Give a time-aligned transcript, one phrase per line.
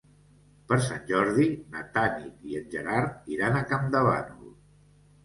[0.69, 1.43] Per Sant Jordi
[1.75, 4.49] na Tanit i en Gerard iran a Campdevànol.